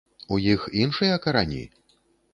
[0.35, 1.63] У іх іншыя карані?